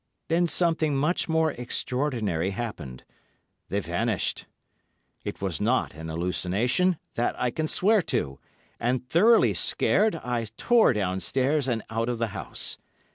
Then 0.29 0.47
something 0.47 0.95
much 0.95 1.29
more 1.29 1.51
extraordinary 1.51 2.49
happened—they 2.49 3.81
vanished. 3.81 4.47
It 5.23 5.41
was 5.41 5.61
not 5.61 5.93
an 5.93 6.07
hallucination—that 6.07 7.39
I 7.39 7.51
can 7.51 7.67
swear 7.67 8.01
to—and 8.01 9.07
thoroughly 9.07 9.53
scared, 9.53 10.15
I 10.15 10.47
tore 10.57 10.93
downstairs 10.93 11.67
and 11.67 11.83
out 11.91 12.09
of 12.09 12.17
the 12.17 12.29
house. 12.29 12.79